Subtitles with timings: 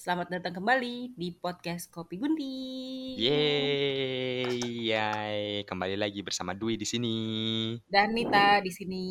[0.00, 3.20] Selamat datang kembali di podcast Kopi Gunting.
[3.20, 4.56] Yeay,
[4.88, 5.60] yay.
[5.68, 7.18] Kembali lagi bersama Dwi di sini.
[7.84, 9.04] Dan Nita di sini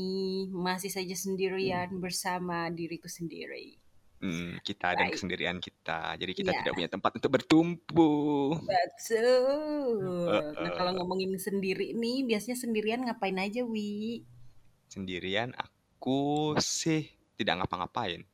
[0.49, 3.77] masih saja sendirian bersama diriku sendiri.
[4.17, 5.21] Hmm, kita dan Baik.
[5.21, 6.17] kesendirian kita.
[6.17, 6.65] Jadi kita Iya.
[6.65, 8.09] tidak punya tempat untuk bertumpu.
[8.57, 10.25] Betul.
[10.25, 10.73] Nah, Heeh.
[10.73, 14.25] kalau ngomongin sendiri nih, biasanya sendirian ngapain aja, Wi?
[14.89, 18.25] Sendirian aku sih tidak ngapa-ngapain.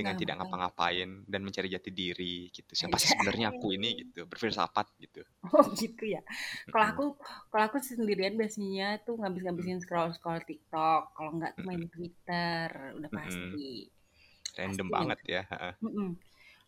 [0.00, 2.72] Dengan Nah, tidak ngapa-ngapain dan mencari jati diri gitu.
[2.80, 5.20] Siapa sih sebenarnya aku ini gitu, berfilsafat gitu.
[5.56, 6.20] Oh gitu ya.
[6.72, 7.04] Kalau aku
[7.50, 11.00] kalau aku sendirian biasanya tuh ngabis-ngabisin scroll-scroll TikTok.
[11.16, 11.82] Kalau nggak tuh main.
[11.94, 12.68] Twitter,
[12.98, 13.66] udah pasti.
[14.58, 14.94] Random Pasti.
[14.94, 15.42] banget ya.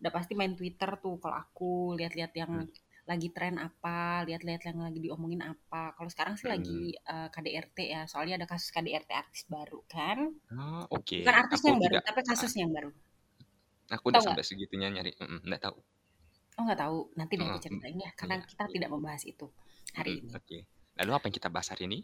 [0.00, 2.68] Udah pasti main Twitter tuh kalau aku lihat-lihat yang Hmm.
[3.10, 5.82] lagi tren apa, lihat-lihat yang lagi diomongin apa.
[5.96, 6.94] Kalau sekarang sih lagi Mm.
[7.12, 10.18] eh, KDRT ya, soalnya ada kasus KDRT artis baru kan.
[10.52, 11.18] Ah, oke.
[11.18, 12.90] Bukan artisnya Aku yang baru, tidak tapi kasusnya yang baru.
[13.90, 15.16] Aku udah sampai segitunya nyari.
[15.18, 15.78] Mm-mm, nggak tahu.
[16.60, 18.72] Oh nggak tahu, nanti deh aku ceritain ya, karena Iya, kita iya.
[18.76, 19.46] tidak membahas itu
[19.96, 20.28] hari ini.
[20.36, 20.58] Oke.
[21.00, 21.98] Lalu apa yang kita bahas hari ini?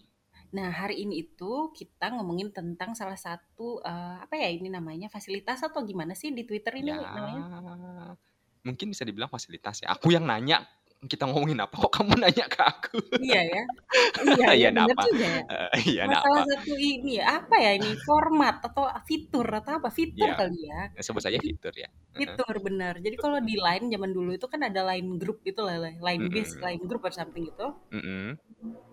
[0.48, 5.61] Nah hari ini itu kita ngomongin tentang salah satu eh, apa ya ini namanya fasilitas
[5.61, 8.16] atau gimana sih di Twitter ini Ya, namanya?
[8.64, 9.92] mungkin bisa dibilang fasilitas ya.
[9.92, 10.64] Aku yang nanya,
[11.06, 11.74] kita ngomongin apa?
[11.78, 12.98] Kok kamu nanya ke aku?
[13.24, 13.60] Iya ya,
[14.30, 15.02] iya ya Iya, benar apa?
[15.22, 15.34] ya.
[15.48, 16.42] Eh, Iya, Nah, ada salah apa?
[16.50, 20.80] satu ini ya, apa ya ini format atau fitur atau apa fitur Iya, kali ya.
[21.04, 21.88] sebut saja fitur ya.
[22.19, 22.94] Fitur benar.
[23.04, 25.76] Jadi kalau di Line zaman dulu itu kan ada Line group itu lah,
[26.06, 26.62] Line base, Mm-mm.
[26.64, 27.66] Line group atau something gitu.
[27.92, 28.38] Mm-mm.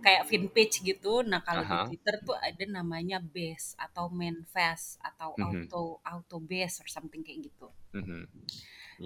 [0.05, 1.13] Kayak fanpage gitu.
[1.31, 1.85] Nah, kalau di Aha.
[1.85, 5.45] Twitter tuh ada namanya base atau main fast atau Mhm.
[5.47, 5.83] auto
[6.13, 7.67] auto base or something kayak gitu.
[7.93, 8.27] Mhm.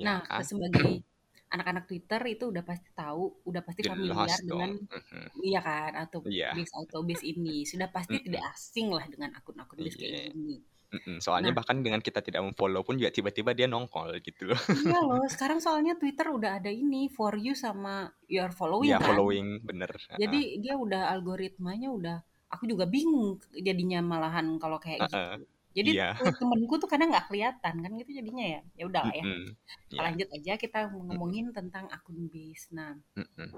[0.06, 1.04] Nah, Ya, sebagai
[1.50, 4.86] anak-anak Twitter itu udah pasti tahu, udah pasti familiar jelas dengan dong.
[4.86, 5.26] Mhm.
[5.42, 6.50] iya kan auto Iya.
[6.54, 7.66] base base ini.
[7.66, 8.54] Sudah pasti tidak Mm-mm.
[8.54, 10.24] asing lah dengan akun-akun base kayak Iya.
[10.34, 10.58] gini.
[10.90, 11.18] Mm-mm.
[11.22, 14.58] Soalnya Nah, bahkan dengan kita tidak memfollow pun juga tiba-tiba dia nongol gitu loh.
[14.58, 19.14] iya loh, sekarang soalnya Twitter udah ada ini for you sama your following Ya kan.
[19.14, 19.90] following bener.
[20.18, 22.18] Jadi dia udah algoritmanya udah
[22.50, 25.38] aku juga bingung jadinya malahan kalau kayak Heeh.
[25.38, 25.46] gitu.
[25.70, 26.18] Jadi Iya.
[26.18, 28.62] tweet temenku tuh kadang nggak kelihatan kan gitu jadinya ya.
[28.74, 29.24] Ya udah lah ya.
[29.24, 29.46] Mm-mm.
[29.88, 30.02] Kita Ya.
[30.04, 32.68] lanjut aja kita ngomongin tentang akun base.
[32.72, 33.50] Nah, Mm-mm.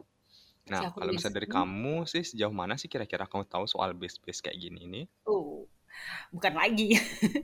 [0.61, 3.65] si Nah, kalau base misalnya dari ini kamu sih sejauh mana sih kira-kira kamu tahu
[3.65, 5.05] soal base-base kayak gini nih?
[5.25, 5.65] oh,
[6.29, 6.95] bukan lagi.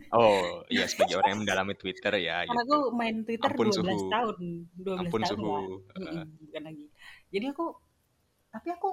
[0.10, 2.68] Oh, iya sebagai orang yang mendalami Twitter ya Karena gitu.
[2.70, 4.08] aku main Twitter Ampun 12 suhu.
[4.08, 4.38] tahun,
[4.78, 5.48] 12 Ampun tahun suhu.
[5.48, 5.64] lah.
[5.98, 6.86] Mm-mm, bukan lagi.
[7.28, 7.66] Jadi aku
[8.50, 8.90] tapi aku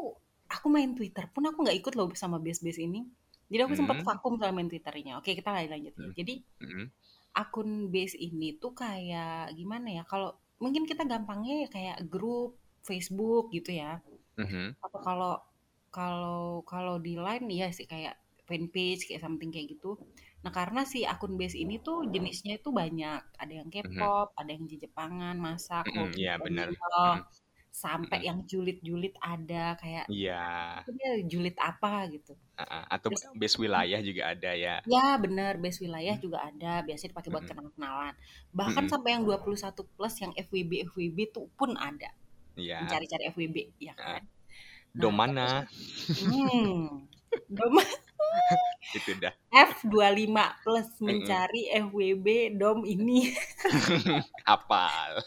[0.47, 3.07] aku main Twitter pun aku nggak ikut loh sama base-base ini.
[3.53, 4.07] Jadi aku sempat Hmm.
[4.09, 5.13] vakum soal main Twitternya.
[5.21, 6.07] Oke, kita lanjut lanjut ya.
[6.09, 6.15] Hmm.
[6.17, 6.35] Jadi
[6.65, 6.87] Mm-mm.
[7.35, 10.03] akun base ini tuh kayak gimana ya?
[10.07, 12.57] Kalau mungkin kita gampangnya ya kayak grup
[12.87, 14.01] Facebook gitu ya.
[14.39, 14.79] Mhm.
[14.81, 15.33] Atau kalau
[15.95, 18.19] kalau kalau di Line ya sih kayak
[18.49, 19.97] fanpage kayak something kayak gitu.
[20.45, 23.21] Nah, karena si akun base ini tuh jenisnya itu banyak.
[23.41, 23.97] Ada yang Mhm.
[23.97, 26.69] K-pop, ada yang Jepangan, masak, hobi, Iya benar.
[26.69, 27.25] Mm-mm.
[27.75, 28.29] Sampai Mm-mm.
[28.31, 30.79] yang julid-julid ada kayak Iya.
[30.87, 32.39] itu dia julid apa gitu.
[32.55, 32.83] Heeh.
[32.87, 34.79] Atau Terus base wilayah juga ada ya.
[34.87, 37.51] ya bener base wilayah juga ada, biasanya dipakai buat Mm-mm.
[37.51, 38.15] kenal-kenalan.
[38.55, 38.93] Bahkan Mm-mm.
[38.95, 42.15] sampai yang 21 plus yang FWB FWB tuh pun ada.
[42.55, 42.87] Iya.
[42.87, 44.23] Mencari-cari FWB ya kan.
[44.95, 45.47] Dom Nah, mana?
[46.23, 47.11] hmm.
[47.59, 47.75] Dom
[48.95, 49.35] Itu dah.
[49.51, 50.31] F25
[50.63, 53.35] plus mencari FWB dom ini
[54.47, 55.19] Apal.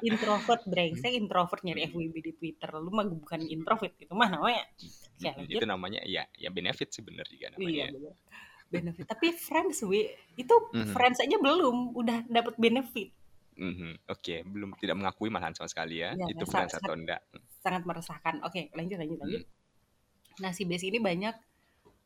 [0.00, 1.88] introvert brengsek introvert nyari.
[1.88, 4.62] FWB di Twitter lu mah bukan introvert itu mah namanya
[5.16, 7.88] ya lanjut Itu namanya ya ya benefit sih bener juga iya namanya.
[7.90, 8.14] bener
[8.68, 10.04] benefit tapi friends wi
[10.34, 10.92] itu Mhm.
[10.92, 13.16] friends aja belum udah dapat benefit
[13.54, 14.06] Mhm.
[14.06, 16.14] Oke, belum tidak mengakui malahan sama sekali ya.
[16.14, 17.18] ya Itu friends atau enggak.
[17.58, 19.50] sangat meresahkan oke lanjut lanjut lanjut Mm.
[20.38, 21.34] nah si base ini banyak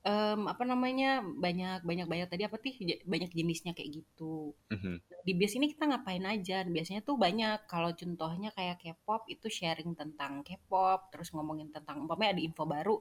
[0.06, 2.74] em, apa namanya banyak banyak banyak tadi apa sih
[3.12, 5.02] banyak jenisnya kayak gitu Mhm.
[5.26, 9.94] di base ini kita ngapain aja biasanya tuh banyak kalau contohnya kayak K-pop itu sharing
[10.00, 12.96] tentang K-pop terus ngomongin tentang umpamanya ada info baru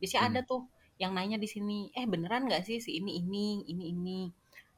[0.00, 0.46] biasanya ada Mhm.
[0.50, 0.62] tuh
[1.02, 4.20] yang nanya di sini eh beneran nggak sih si ini ini ini ini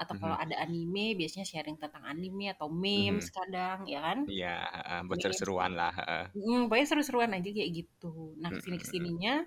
[0.02, 0.38] atau kalau Mhm.
[0.38, 2.66] ada anime biasanya sharing tentang anime atau
[2.96, 3.04] Mhm.
[3.06, 5.92] memes kadang ya kan Iya, heeh, buat memes seru-seruan lah.
[5.98, 6.24] heeh.
[6.36, 8.56] Hmm, pokoknya seru-seruan aja kayak gitu nah Mhm.
[8.56, 9.42] ke sini ke sininya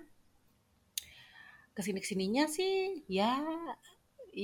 [1.76, 2.72] ke sini ke sininya sih
[3.08, 3.30] ya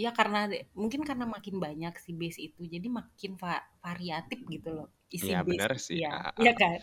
[0.02, 0.38] ya karena
[0.80, 5.38] mungkin karena makin banyak si base itu jadi makin va- variatif gitu loh isi Iya
[5.46, 6.00] base bener itu sih.
[6.04, 6.32] ya heeh.
[6.40, 6.80] iya kan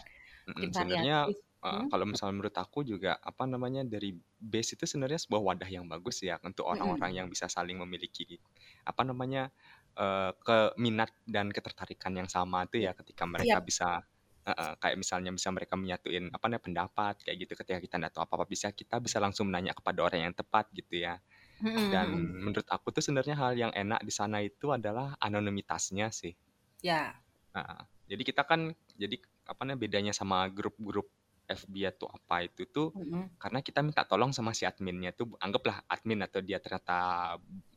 [0.57, 1.17] makin Sebenarnya
[1.65, 1.89] eh, hmm?
[1.89, 6.21] kalau misalnya menurut aku juga apa namanya dari base itu sebenarnya sebuah wadah yang bagus
[6.21, 7.19] ya untuk orang-orang Mm-mm.
[7.25, 8.37] yang bisa saling memiliki
[8.85, 9.49] apa namanya
[9.97, 14.05] eh, keminat dan ketertarikan yang sama tuh ya ketika mereka siap bisa
[14.53, 18.45] kayak misalnya bisa mereka menyatuin apa namanya pendapat kayak gitu ketika kita nggak tahu apa-apa
[18.45, 21.17] bisa kita bisa langsung menanya kepada orang yang tepat gitu ya.
[21.91, 22.45] Dan Mm-mm.
[22.45, 26.33] menurut aku tuh sebenarnya hal yang enak di sana itu adalah anonimitasnya sih.
[26.81, 27.15] ya
[27.55, 27.81] Heeh.
[28.05, 29.17] Jadi kita kan jadi
[29.49, 31.09] apa namanya bedanya sama grup-grup
[31.49, 33.29] FB atau apa itu tuh Mhm.
[33.41, 36.93] karena kita minta tolong sama si adminnya tuh anggaplah admin atau dia ternyata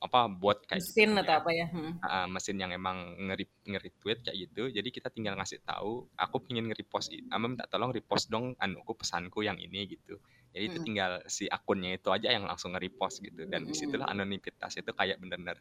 [0.05, 1.41] apa bot kayak gitu Mesin kan atau ya.
[1.41, 1.67] apa ya?
[1.73, 1.93] Mhm.
[1.99, 4.71] Heeh, mesin yang emang ngeri nge-retweet kayak gitu.
[4.71, 9.43] Jadi kita tinggal ngasih tahu, aku pengen nge-repost ama minta tolong repost dong anuku pesanku
[9.43, 10.23] yang ini gitu.
[10.55, 10.87] Jadi itu Mhm.
[10.87, 14.15] tinggal si akunnya itu aja yang langsung nge-repost gitu dan di situlah Mhm.
[14.15, 15.59] anonimitas itu kayak bener-bener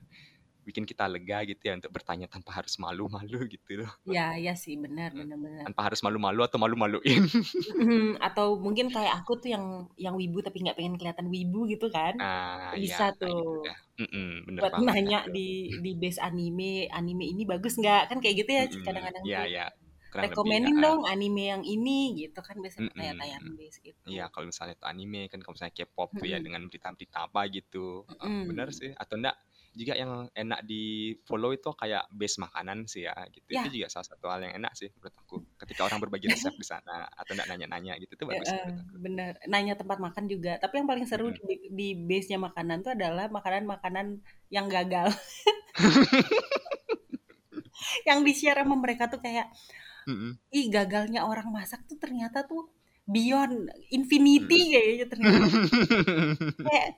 [0.68, 3.92] bikin kita lega gitu ya untuk bertanya tanpa harus malu-malu gitu loh.
[4.10, 5.68] Iya iya sih, benar Mhm, benar benar.
[5.68, 7.24] tanpa harus malu-malu atau malu-maluin.
[8.26, 9.66] Atau mungkin kayak aku tuh yang
[10.00, 12.16] yang wibu tapi nggak pengen kelihatan wibu gitu kan.
[12.74, 13.66] Bisa iya kayak gitu tuh.
[13.66, 13.78] dah.
[14.02, 15.24] Mhm, bener Buat banget nanya tuh.
[15.36, 19.50] di di base anime, "Anime ini bagus nggak?" Kan kayak gitu ya kadang-kadang iya tuh.
[19.50, 19.64] iya,
[20.12, 20.86] kurang lebih, "Rekomenin heeh.
[20.86, 23.56] dong anime yang ini," gitu kan biasanya pertanyaan-pertanyaan Mhm.
[23.60, 24.32] base Iya, gitu.
[24.32, 28.08] kalau misalnya itu anime kan kalau misalnya K-pop tuh ya dengan berita-berita apa gitu.
[28.08, 28.80] Heeh, bener Mhm.
[28.80, 28.92] sih.
[28.96, 29.36] Atau enggak
[29.78, 33.46] juga yang enak di-follow itu kayak base makanan sih ya gitu.
[33.48, 33.72] Itu Ya.
[33.72, 35.36] juga salah satu hal yang enak sih menurut aku.
[35.56, 38.98] Ketika orang berbagi resep di sana atau enggak nanya-nanya gitu, itu bagus menurut aku.
[39.00, 39.32] bener.
[39.46, 40.58] Nanya tempat makan juga.
[40.58, 44.20] Tapi yang paling seru di di base-nya makanan tuh adalah makanan-makanan
[44.50, 45.14] yang gagal.
[48.08, 49.48] Yang di-share sama mereka tuh kayak,
[50.08, 50.40] Mhm.
[50.50, 52.72] ih gagalnya orang masak tuh ternyata tuh
[53.08, 54.72] beyond infinity Mhm.
[54.76, 55.48] kayaknya ternyata.
[56.60, 56.90] Kayak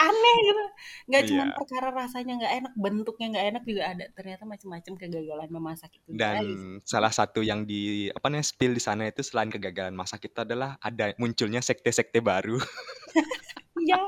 [0.00, 0.64] aneh gitu.
[1.06, 1.44] Nggak Iya.
[1.52, 4.04] perkara rasanya nggak enak, bentuknya nggak enak juga ada.
[4.10, 6.88] Ternyata macem-macem kegagalan memasak itu, Dan guys.
[6.88, 10.80] salah satu yang di apa namanya, spill di sana itu selain kegagalan masak itu adalah
[10.80, 12.56] ada munculnya sekte-sekte baru.
[13.82, 13.98] Iya.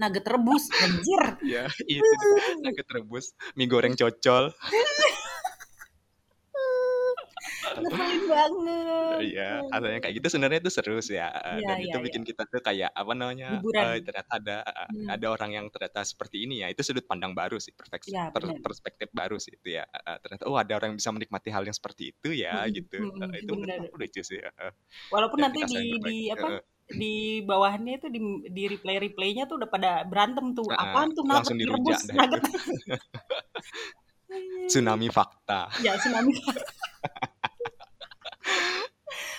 [0.00, 1.36] Nugget rebus, anjir.
[1.44, 2.16] Iya, itu
[2.64, 4.48] nugget rebus, mie goreng cocol.
[7.80, 9.22] Ngeselin banget.
[9.22, 12.06] Iya, hal yang kayak gitu sebenarnya itu seru sih ya, Iya dan iya itu iya.
[12.06, 13.76] bikin kita tuh kayak apa namanya, Hiburan.
[13.76, 14.56] eee, ternyata ada
[14.90, 15.14] Mhm.
[15.14, 18.42] ada orang yang ternyata seperti ini ya, itu sudut pandang baru sih, perfeks Iya, per
[18.64, 21.76] perspektif baru sih itu ya, heeh, ternyata, oh ada orang yang bisa menikmati hal yang
[21.76, 22.96] seperti itu ya, Mhm gitu.
[22.98, 24.72] mhm, Heeh, itu aku lucu sih, heeh.
[25.12, 26.48] Walaupun Dan nanti di di apa,
[27.00, 28.20] di bawahnya itu di
[28.56, 32.22] di replay-replaynya tuh udah pada berantem tuh, "Apaan tuh nugget langsung direbus, dirujak dah itu.
[32.22, 32.38] nugget"
[34.68, 35.68] Tsunami fakta.
[35.80, 36.32] Iya, tsunami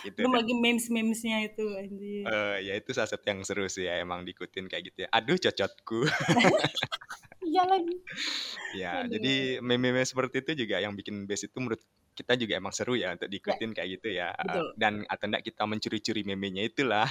[0.04, 0.40] Gitu Belum dah.
[0.40, 2.30] lagi memes-memes-nya itu, anjir.
[2.32, 5.36] Eee, ya itu salah satu yang seru sih ya emang diikutin kayak gitu ya, "Aduh
[5.36, 6.08] cocotku."
[7.48, 7.96] Iya lagi.
[8.74, 9.10] Ya, Aduh.
[9.10, 11.82] jadi meme-meme seperti itu juga yang bikin base itu menurut
[12.18, 13.56] kita juga emang seru ya untuk Ya.
[13.56, 14.76] diikutin kayak gitu ya, heeh, Betul.
[14.78, 17.08] dan atau enggak kita mencuri-curi memenya itulah.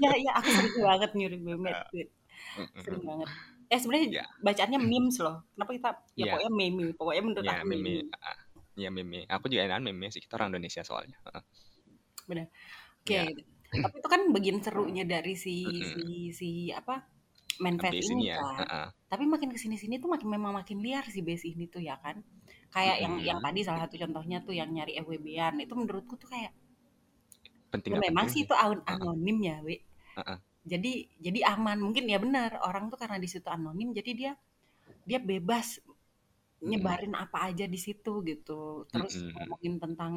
[0.00, 2.08] Iya iya, aku sering banget nyuri meme tweet.
[2.56, 3.30] Mhm Sering banget.
[3.72, 4.24] Eh, sebenarnya Iya.
[4.46, 5.36] bacaannya memes loh.
[5.54, 5.90] Kenapa kita
[6.20, 6.32] ya Iya.
[6.32, 8.12] pokoknya meme, pokoknya menurut Iya, aku meme, meme.
[8.12, 8.36] heeh.
[8.80, 9.18] Iya meme.
[9.34, 11.16] Aku juga enakan meme sih, kita orang Indonesia soalnya,
[12.28, 12.30] heeh.
[12.30, 12.46] Bener.
[13.06, 13.22] Iya.
[13.24, 15.52] Oke, tapi itu kan bagian serunya dari si
[15.92, 16.16] si Mhm.
[16.40, 16.48] si
[16.80, 16.94] apa,
[17.64, 18.60] Manfest Base ini ya, kan.
[18.60, 18.88] heeh.
[19.10, 22.16] Tapi makin ke sini-sini tuh makin memang makin liar si base ini tuh ya kan.
[22.74, 23.46] Kayak yang yang Mhm.
[23.46, 26.52] tadi salah satu contohnya tuh yang nyari FWB-an, itu menurutku tuh kayak
[27.70, 28.54] Penting ya memang penting sih itu
[28.92, 29.74] anonim ya, We.
[30.16, 30.38] Heeh.
[30.72, 30.92] Jadi
[31.26, 31.78] jadi aman.
[31.84, 34.32] Mungkin ya benar, orang tuh karena di situ anonim jadi dia
[35.08, 35.66] dia bebas
[36.70, 38.86] nyebarin apa aja di situ gitu.
[38.92, 39.52] Terus Mhm mhm.
[39.52, 40.12] ngomongin tentang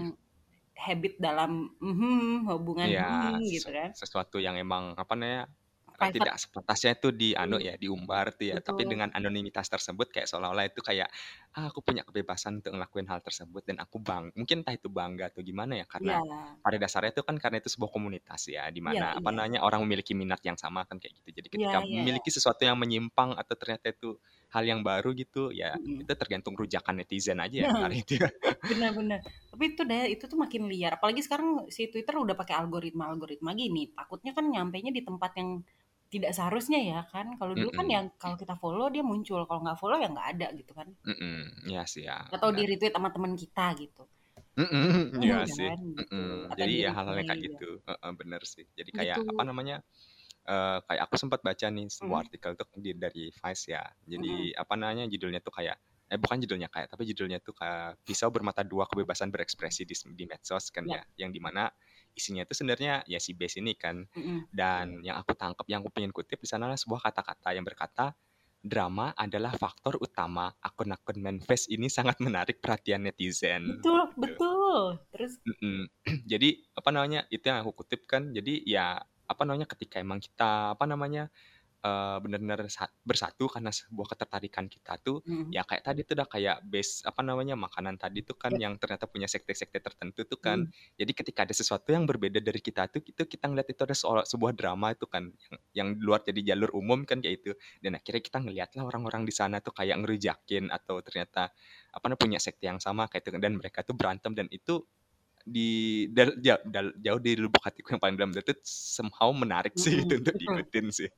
[0.86, 1.52] habit dalam
[1.84, 3.92] mhm, hubungan Iya, mhm, gitu kan.
[3.92, 5.52] sesuatu yang emang apa namanya,
[6.00, 6.16] eee, Private.
[6.16, 7.68] tidak sepantasnya itu di anu Mhm.
[7.68, 8.88] ya, diumbar tuh ya, tapi Betul.
[8.88, 11.12] dengan anonimitas tersebut kayak seolah-olah itu kayak,
[11.60, 15.28] ah, aku punya kebebasan untuk ngelakuin hal tersebut dan aku bang mungkin entah itu bangga
[15.28, 16.60] atau gimana ya, karena Iya.
[16.64, 19.36] pada dasarnya itu kan karena itu sebuah komunitas ya, di Iya mana apa iya.
[19.36, 21.36] namanya, orang memiliki minat yang sama kan kayak gitu.
[21.44, 22.24] Jadi Iya ketika iya iya.
[22.24, 24.16] memiliki sesuatu yang menyimpang atau ternyata itu
[24.54, 26.00] hal yang baru gitu, ya Mhm.
[26.02, 28.30] itu tergantung rujakan netizen aja ya Nah, itu ya.
[29.00, 29.20] bener.
[29.52, 30.92] Tapi itu deh, itu tuh makin liar.
[30.98, 33.82] Apalagi sekarang si Twitter udah pakai algoritma-algoritma gini.
[33.98, 35.50] Takutnya kan nyampenya di tempat yang
[36.14, 37.28] tidak seharusnya ya kan.
[37.40, 37.96] Kalau dulu kan Mhm.
[37.96, 40.90] yang kalau kita follow dia muncul, kalau nggak follow ya nggak ada gitu kan.
[41.08, 42.58] Mhm, iya sih ya, Atau benar.
[42.58, 44.04] di-retweet sama teman kita gitu.
[44.60, 46.52] Mhm, iya Iya sih, kan, mhm.
[46.52, 47.54] Atau Jadi ya hal-hal kayak ya.
[47.54, 48.66] gitu, heeh, bener sih.
[48.78, 49.26] Jadi kayak Gitu.
[49.32, 49.76] apa namanya,
[50.50, 52.30] eee, kayak aku sempat baca nih sebuah Mhm.
[52.30, 53.86] artikel tuh di dari Vice ya.
[54.10, 54.52] Jadi Mhm.
[54.58, 55.78] apa namanya, judulnya tuh kayak
[56.10, 60.26] eh bukan judulnya kayak, tapi judulnya tuh kayak pisau bermata dua kebebasan berekspresi di di
[60.26, 60.98] medsos kan Ya.
[60.98, 61.70] ya, yang di mana
[62.18, 64.10] isinya itu sebenarnya ya si base ini kan.
[64.16, 64.50] Mhm.
[64.50, 68.18] Dan yang aku tangkap, yang aku pengen kutip di sana adalah sebuah kata-kata yang berkata,
[68.66, 74.16] "Drama adalah faktor utama akun-akun Manfest ini sangat menarik perhatian netizen." Betul Gitu.
[74.16, 75.04] betul.
[75.12, 75.40] Terus.
[76.32, 78.86] Jadi apa namanya, itu yang aku kutip kan, jadi ya
[79.30, 81.30] apa namanya, ketika emang kita apa namanya,
[81.86, 85.54] eee, bener-bener sa bersatu karena sebuah ketertarikan kita tuh, Mhm.
[85.54, 88.60] ya kayak tadi tuh udah kayak base apa namanya, makanan tadi tuh kan Ya.
[88.60, 90.60] yang ternyata punya sekte-sekte tertentu tuh kan.
[90.60, 90.72] Mhm.
[91.00, 94.24] Jadi ketika ada sesuatu yang berbeda dari kita tuh, itu kita ngeliat itu ada soal
[94.28, 97.52] sebuah drama itu kan, yang yang di luar jadi jalur umum kan kayak itu.
[97.84, 101.52] Dan akhirnya kita ngeliatlah orang-orang di sana tuh kayak ngerujakin atau ternyata
[101.94, 104.84] apa namanya punya sekte yang sama kayak itu dan mereka tuh berantem dan itu
[105.56, 105.70] di
[106.16, 110.08] dal, jauh, dal, jauh di lubuk hatiku yang paling dalam itu somehow menarik sih Mm-mm,
[110.08, 110.36] itu untuk betul.
[110.40, 111.10] diikutin sih.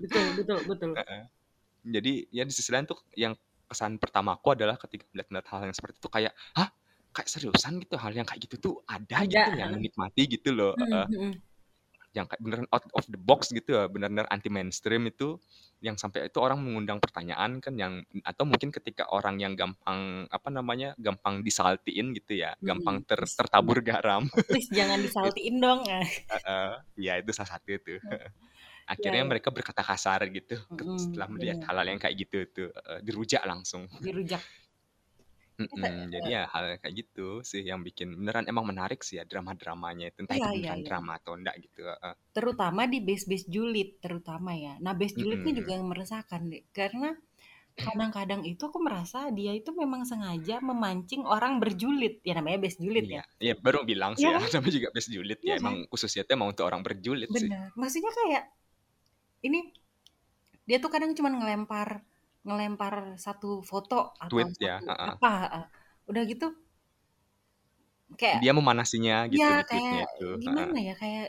[0.00, 0.94] Betul, betul, betul.
[1.80, 3.32] Jadi ya di sisi lain tuh yang
[3.70, 6.68] kesan pertamaku adalah ketika melihat hal yang seperti itu kayak, hah?
[7.10, 9.74] Kayak seriusan gitu hal yang kayak gitu tuh ada, gitu yang heeh.
[9.74, 10.76] menikmati gitu loh.
[10.76, 11.06] Mhm, heeh.
[11.12, 11.42] mhm.
[12.10, 15.38] Yang beneran out of the box gitu ya, benar-benar anti mainstream itu
[15.80, 20.48] yang sampai itu orang mengundang pertanyaan kan yang atau mungkin ketika orang yang gampang apa
[20.52, 24.26] namanya gampang disaltiin gitu ya, gampang Mhm, ter, tertabur garam.
[24.48, 25.80] please jangan disaltiin dong.
[25.88, 26.06] Ah.
[26.30, 26.72] Heeh,
[27.10, 27.98] ya itu salah satu itu.
[28.02, 28.02] Ya,
[28.92, 29.26] Akhirnya ya.
[29.26, 31.68] mereka berkata kasar gitu Mm-mm, setelah melihat benar.
[31.70, 32.68] hal-hal yang kayak gitu tuh
[33.06, 33.86] dirujak langsung.
[34.02, 34.42] Dirujak.
[36.14, 40.18] Jadi ya hal kayak gitu sih yang bikin beneran emang menarik sih ya drama-dramanya itu
[40.24, 40.86] entah Iya, itu iya, beneran iya.
[40.86, 41.80] drama atau enggak gitu.
[41.90, 42.14] heeh.
[42.36, 44.72] Terutama di base-base julid terutama ya.
[44.84, 45.58] Nah, base julidnya Mm-mm.
[45.58, 46.62] juga yang meresahkan deh.
[46.78, 47.08] Karena
[47.84, 52.14] kadang-kadang itu aku merasa dia itu memang sengaja memancing orang berjulid.
[52.28, 53.20] Ya namanya base julid ya.
[53.20, 54.50] Iya, iya baru bilang sih Iya ya, kan?
[54.54, 55.74] namanya juga best julid Iya ya kan?
[55.74, 57.50] emang khususnya itu emang untuk orang berjulid sih.
[57.50, 57.72] Benar.
[57.80, 58.44] Maksudnya kayak
[59.46, 59.60] ini
[60.68, 61.88] dia tuh kadang cuma ngelempar
[62.46, 65.64] ngelempar satu foto atau Tweet satu ya, apa, ah.
[66.08, 66.46] udah gitu
[68.18, 70.28] kayak Dia memanasinya gitu ya kayak itu.
[70.42, 71.26] gimana ya kayak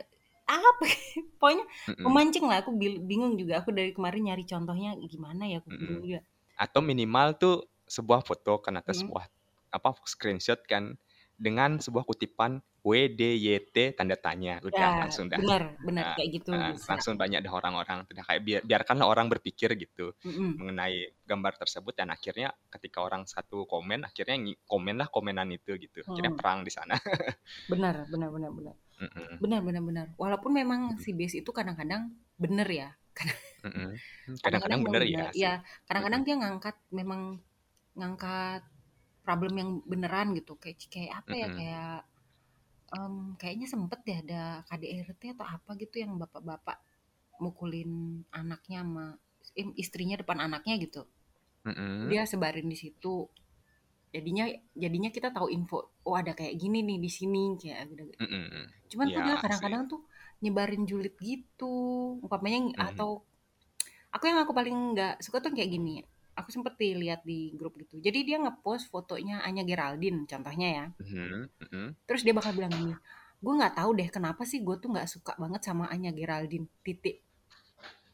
[0.50, 0.84] apa
[1.40, 2.04] pokoknya Mm-mm.
[2.10, 6.06] memancing lah aku bingung juga aku dari kemarin nyari contohnya gimana ya aku bingung Mm-mm.
[6.10, 6.20] juga
[6.58, 7.56] Atau minimal tuh
[7.88, 9.00] sebuah foto kan atau Mm.
[9.08, 9.26] sebuah
[9.72, 10.98] apa screenshot kan
[11.40, 14.58] dengan sebuah kutipan WDYT tanda tanya.
[14.66, 15.38] Udah ya langsung dah.
[15.38, 19.06] benar benar Nah, kayak gitu nah, bisa langsung banyak deh orang-orang udah kayak biar, biarkanlah
[19.06, 20.58] orang berpikir gitu Mm-mm.
[20.58, 24.36] mengenai gambar tersebut dan akhirnya ketika orang satu komen akhirnya
[24.66, 26.40] komen lah komenan itu gitu akhirnya Mm.
[26.42, 26.96] perang di sana.
[27.72, 28.76] Benar benar benar benar.
[29.02, 30.08] Mm-mm, benar benar benar.
[30.22, 32.90] Walaupun memang si base itu kadang-kadang bener ya
[34.42, 35.54] kadang-kadang kadang-kadang memang bener bener ya ya
[35.88, 37.22] kadang-kadang Mm-mm, dia ngangkat memang
[37.98, 38.62] ngangkat
[39.26, 41.96] problem yang beneran gitu kayak kayak apa ya mm-mm, kayak
[42.98, 46.78] em, kayaknya sempet deh ada KDRT atau apa gitu yang bapak-bapak
[47.44, 47.92] mukulin
[48.42, 49.06] anaknya sama
[49.62, 51.02] im- istrinya depan anaknya gitu.
[51.66, 53.16] Mm-mm, dia sebarin di situ.
[54.16, 54.46] Jadinya
[54.76, 58.66] jadinya kita tahu info oh ada kayak gini nih di sini kayak udah mm-mm.
[58.92, 59.76] cuman tuh dia ya sih.
[59.76, 60.02] kadang-kadang tuh
[60.44, 61.74] nyebarin julid gitu.
[62.26, 63.24] Umpamanya Mhm, atau
[64.16, 66.04] aku yang aku paling nggak suka tuh kayak gini
[66.42, 68.02] aku sempet lihat di grup gitu.
[68.02, 70.86] Jadi dia ngepost fotonya Anya Geraldine contohnya ya.
[70.98, 71.88] Mhm, mhm.
[72.10, 72.98] terus dia bakal bilang gini
[73.42, 76.70] gue nggak tahu deh kenapa sih gue tuh nggak suka banget sama Anya Geraldine.
[76.86, 77.26] Titik.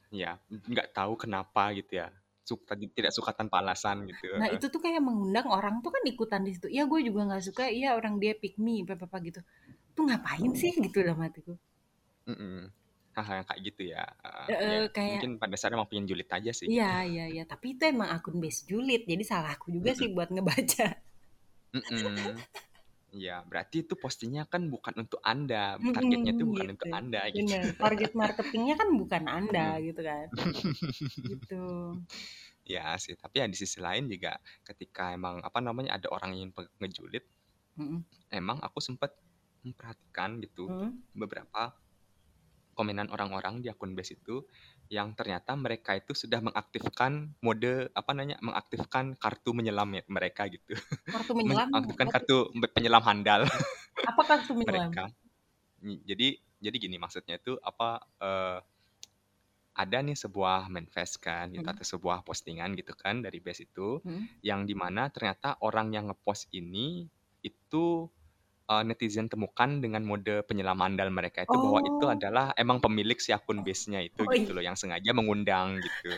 [0.08, 2.08] Ya nggak tahu kenapa gitu ya.
[2.48, 4.40] Suka tidak suka tanpa alasan gitu.
[4.40, 6.72] Nah itu tuh kayak mengundang orang tuh kan ikutan di situ.
[6.72, 7.68] Iya gue juga nggak suka.
[7.68, 9.44] Iya orang dia pick me apa apa gitu.
[9.92, 10.72] Tuh ngapain sih?
[10.80, 11.60] Gitu dalam hatiku.
[12.24, 12.72] Mm-mm.
[13.18, 16.30] Hal-hal yang kayak gitu ya uh, eh, ya kayak mungkin pada dasarnya emang pengen julid
[16.30, 20.02] aja sih iya iya iya tapi itu emang akun base julid jadi salahku juga Mm-mm.
[20.06, 20.88] sih buat ngebaca
[21.74, 22.38] Mm-mm.
[23.16, 27.40] Ya, berarti itu postingnya kan bukan untuk Anda, targetnya itu bukan untuk gitu Anda gitu.
[27.48, 30.28] bener target marketingnya kan bukan anda gitu kan
[31.16, 31.64] gitu
[32.68, 34.36] Ya sih, tapi ya di sisi lain juga
[34.68, 36.52] ketika emang apa namanya ada orang yang
[36.84, 37.24] ngejulit,
[37.80, 38.04] Mm-mm.
[38.28, 39.16] emang aku sempat
[39.64, 40.92] memperhatikan gitu Mm.
[41.16, 41.72] beberapa
[42.78, 44.46] komenan orang-orang di akun base itu
[44.94, 50.78] yang ternyata mereka itu sudah mengaktifkan mode apa namanya mengaktifkan kartu menyelam ya mereka gitu.
[51.10, 52.38] kartu Men- menyelam Mengaktifkan kartu
[52.78, 53.42] penyelam handal
[54.06, 55.04] apa kartu menyelam mereka.
[55.82, 56.28] Jadi
[56.62, 58.60] jadi gini maksudnya itu apa eh,
[59.78, 61.74] ada nih sebuah manifest kan gitu Mm.
[61.78, 64.22] atau sebuah postingan gitu kan dari base itu Mm.
[64.42, 67.06] yang di mana ternyata orang yang ngepost ini
[67.46, 68.10] itu
[68.68, 73.18] eh, netizen temukan dengan mode penyelam handal mereka itu bahwa itu oh adalah emang pemilik
[73.18, 76.12] si akun base-nya itu oh gitu iya loh yang sengaja mengundang gitu.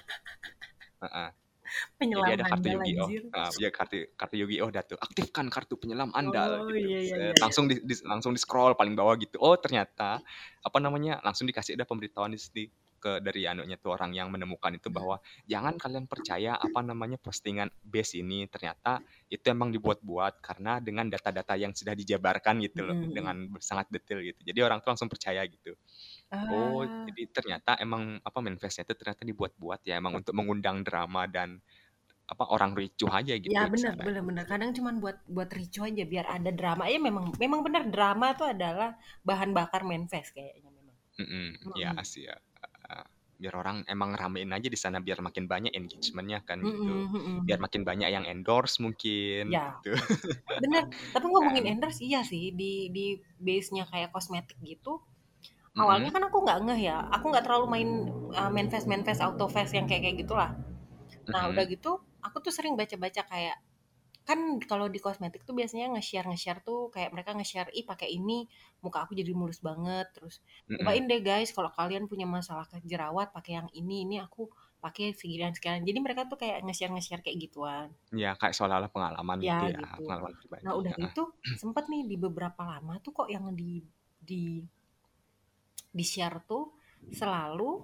[1.05, 1.29] Heeh.
[1.69, 3.05] Jadi penyelam ada kartu Yu-Gi-Oh.
[3.05, 4.97] anjir Nah, ya kartu kartu Yu-Gi-Oh dah tuh.
[4.97, 6.81] Aktifkan kartu penyelam andal oh gitu.
[6.81, 9.37] iya iya iya Set, langsung di, di- langsung di scroll paling bawah gitu.
[9.37, 10.17] Oh, ternyata
[10.65, 11.21] apa namanya?
[11.21, 12.63] Langsung dikasih ada pemberitahuan di sini
[12.99, 17.71] ke dari anunya tuh orang yang menemukan itu bahwa jangan kalian percaya apa namanya postingan
[17.81, 18.99] base ini ternyata
[19.31, 23.13] itu emang dibuat-buat karena dengan data-data yang sudah dijabarkan gitu loh Mm-mm.
[23.15, 24.39] dengan sangat detail gitu.
[24.43, 25.73] Jadi orang tuh langsung percaya gitu.
[26.49, 31.25] Oh, ah jadi ternyata emang apa manifestnya itu ternyata dibuat-buat ya emang untuk mengundang drama
[31.29, 31.61] dan
[32.29, 34.27] apa orang ricuh aja gitu Ya benar, benar, itu.
[34.29, 34.45] benar.
[34.51, 36.83] Kadang cuman buat buat ricu aja biar ada drama.
[36.93, 38.89] Ya memang memang benar drama tuh adalah
[39.27, 40.97] bahan bakar manifest kayaknya memang.
[41.19, 42.05] Mm-mm, ya Mm-mm.
[42.11, 42.35] sih ya.
[42.37, 42.48] Uh,
[43.41, 46.89] biar orang emang ramein aja di sana biar makin banyak engagementnya kan gitu.
[46.89, 47.39] Mm-mm, mm-mm.
[47.47, 49.95] Biar makin banyak yang endorse mungkin Ya, gitu
[50.61, 50.83] benar.
[51.13, 51.71] Tapi ngomongin kan.
[51.71, 53.05] endorse iya sih di di
[53.45, 55.01] base-nya kayak kosmetik gitu.
[55.81, 56.97] Awalnya Mm-mm, kan aku nggak ngeh ya.
[57.15, 57.89] Aku nggak terlalu main
[58.39, 60.51] uh, manifest manifest auto fest yang kayak kayak gitulah.
[61.33, 61.91] Nah, udah mm-mm, gitu
[62.25, 63.57] aku tuh sering baca-baca kayak
[64.29, 68.45] kan kalau di kosmetik tuh biasanya nge-share nge-share tuh kayak mereka nge-share ih pakai ini
[68.85, 70.05] muka aku jadi mulus banget.
[70.13, 70.37] Terus
[70.69, 74.45] cobain deh guys kalau kalian punya masalah ke jerawat pakai yang ini ini aku
[74.77, 75.81] pakai sekian sekian.
[75.81, 77.89] Jadi mereka tuh kayak nge-share nge-share kayak gituan.
[78.13, 80.01] Iya, kayak seolah-olah pengalaman ya gitu ya, gitu.
[80.05, 81.03] pengalaman nah pribadi, udah heeh.
[81.09, 81.23] gitu
[81.57, 83.81] sempet nih di beberapa lama tuh kok yang di
[84.21, 84.61] di
[85.89, 86.69] di share tuh
[87.09, 87.81] selalu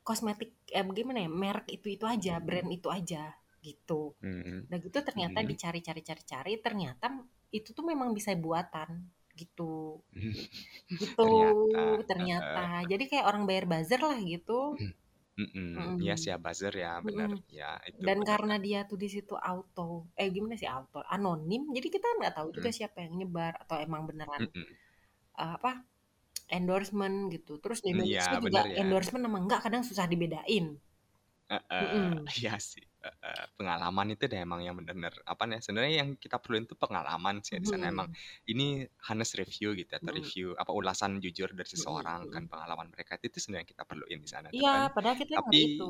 [0.00, 4.98] kosmetik eh gimana ya merek itu itu aja brand itu aja gitu Mhm, Nah gitu
[5.08, 5.50] ternyata mhm.
[5.50, 7.06] dicari-cari-cari-cari ternyata
[7.58, 8.90] itu tuh memang bisa buatan
[9.40, 10.02] gitu.
[11.00, 11.78] Gitu Ternyata,
[12.10, 12.60] ternyata.
[12.82, 12.90] heeh.
[12.90, 14.52] Jadi kayak orang bayar buzzer lah gitu.
[15.38, 16.20] Mhm, iya Mhm.
[16.20, 17.42] sih ya buzzer ya, bener, Mhm.
[17.58, 18.30] ya itu Dan bener.
[18.30, 19.82] karena dia tuh di situ auto,
[20.20, 24.02] eh gimana sih auto, anonim, jadi kita nggak tahu juga siapa yang nyebar atau emang
[24.10, 24.44] beneran
[25.42, 25.70] eh, apa
[26.58, 27.52] endorsement gitu.
[27.62, 28.82] Terus di Indonesia juga bener ya.
[28.82, 30.66] endorsement sama enggak kadang susah dibedain.
[31.50, 32.28] Heeh, Mhm.
[32.40, 32.84] iya sih,
[33.58, 37.54] Pengalaman itu deh emang yang bener-bener apa nih, sebenarnya yang kita perluin tuh pengalaman sih
[37.54, 38.06] ya di sana emang.
[38.06, 38.16] Mhm.
[38.50, 40.14] Ini honest review gitu atau Mhm.
[40.14, 42.50] review apa ulasan jujur dari Mhm, seseorang kan mhm.
[42.50, 44.90] pengalaman mereka itu sebenarnya kita perluin di sana Iya, kan.
[44.94, 45.84] padahal kita Tapi itu.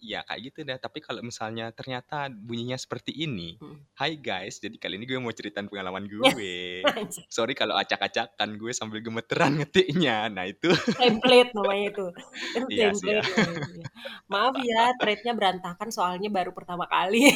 [0.00, 3.76] Ya kayak gitu deh, tapi kalau misalnya ternyata bunyinya seperti ini, Mhm.
[3.96, 6.04] "Hai guys, jadi kali ini gue mau ceritain pengalaman
[6.44, 6.84] gue.
[7.32, 12.06] Sorry kalau acak-acakan gue sambil gemeteran ngetiknya." Nah itu Template namanya itu.
[12.56, 13.20] Itu Iya sih ya.
[13.22, 13.86] template namanya.
[14.32, 17.28] Maaf ya thread-nya berantakan soalnya baru pertama kali.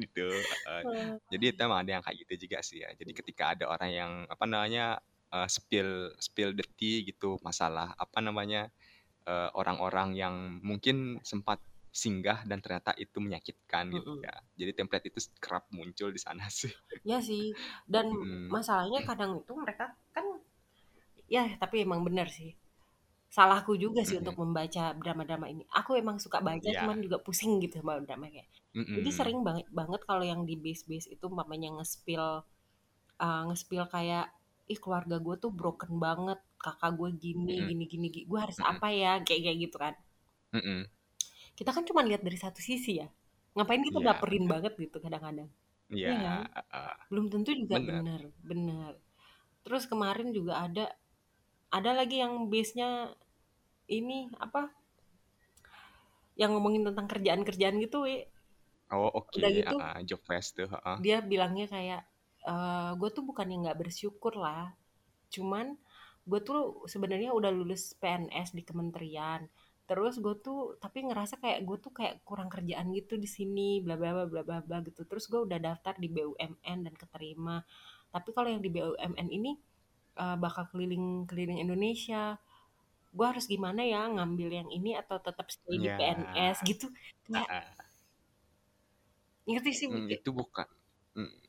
[0.00, 0.28] Itu.
[0.84, 1.12] Heeh.
[1.32, 2.90] Jadi itu emang ada yang kayak gitu juga sih ya.
[2.96, 5.00] Jadi ketika ada orang yang apa namanya,
[5.32, 8.68] eee, spill spill the tea gitu masalah apa namanya,
[9.28, 11.60] eee, orang-orang yang mungkin sempat
[11.92, 14.24] singgah dan ternyata itu menyakitkan gitu Mhm.
[14.24, 14.32] ya.
[14.60, 16.72] Jadi template itu kerap muncul di sana sih.
[17.06, 17.42] Iya sih,
[17.92, 18.56] dan Mhm.
[18.56, 20.26] masalahnya kadang itu mereka kan
[21.34, 22.50] ya tapi emang bener sih.
[23.36, 24.42] Salahku juga sih untuk Mhm.
[24.42, 25.64] membaca drama-drama ini.
[25.80, 27.04] Aku emang suka baca cuman Iya.
[27.04, 28.48] juga pusing gitu sama drama kayak.
[28.96, 29.18] Jadi Mhm.
[29.18, 32.26] sering banget banget kalau yang di base-base itu umpamanya nge-spill
[33.22, 34.26] eee, nge-spill kayak,
[34.70, 37.68] "Ih keluarga gue tuh broken banget, kakak gue gini Mhm.
[37.68, 38.64] gini gini, gue harus Mhm.
[38.72, 39.94] apa ya?" Kayak kayak gitu kan.
[40.52, 40.92] Mhm.
[41.58, 43.08] Kita kan cuma lihat dari satu sisi ya.
[43.56, 45.48] Ngapain kita Iya, baperin banget gitu kadang-kadang.
[45.90, 46.42] Iya, Iya kan?
[47.10, 48.92] Belum tentu juga bener, bener.
[49.64, 50.86] Terus kemarin juga ada
[51.72, 53.12] ada lagi yang base-nya
[53.90, 54.70] ini apa
[56.40, 58.16] yang ngomongin tentang kerjaan-kerjaan gitu, Wi.
[58.96, 60.98] Oh oke, Udah gitu heeh, job fest tuh, heeh.
[61.00, 62.00] dia bilangnya kayak,
[62.46, 64.74] eee, "Gue tuh bukannya nggak bersyukur lah,
[65.34, 65.78] cuman
[66.30, 69.48] gue tuh sebenarnya udah lulus PNS di kementerian.
[69.88, 73.94] Terus gue tuh tapi ngerasa kayak gue tuh kayak kurang kerjaan gitu di sini, bla
[74.00, 75.02] bla bla bla bla bla gitu.
[75.10, 77.62] Terus gue udah daftar di BUMN dan keterima.
[78.14, 79.52] Tapi kalau yang di BUMN ini
[80.20, 82.38] eee, bakal keliling-keliling Indonesia.
[83.16, 86.86] Gue harus gimana ya ngambil yang ini atau tetap stay di Iya, PNS?" Gitu.
[87.26, 87.92] Kayak heeh.
[89.48, 90.68] ngerti sih kayak itu bukan
[91.18, 91.41] mhm.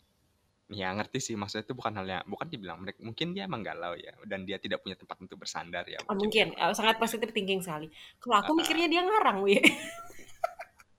[0.71, 4.15] Ya ngerti sih maksudnya itu bukan hal yang bukan dibilang mungkin dia emang galau ya
[4.23, 7.87] dan dia tidak punya tempat untuk bersandar ya Oh mungkin eee, sangat positive thinking sekali.
[8.19, 8.53] Kalau aku Heeh.
[8.59, 9.55] mikirnya dia ngarang, Wi.